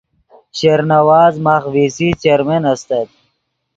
[0.57, 3.07] شیر نواز ماخ وی سی چیرمین استت